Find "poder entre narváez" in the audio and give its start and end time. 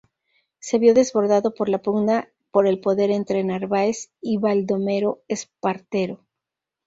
2.81-4.09